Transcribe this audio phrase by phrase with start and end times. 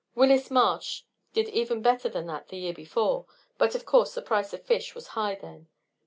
[0.15, 3.27] Willis Marsh did even better than that the year before,
[3.59, 5.67] but of course the price of fish was high then.